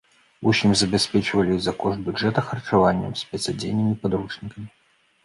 [0.45, 4.67] Вучняў забяспечвалі за кошт бюджэта харчаваннем, спецадзеннем і падручнікамі.